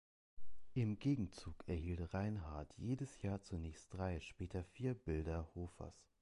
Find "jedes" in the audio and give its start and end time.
2.75-3.21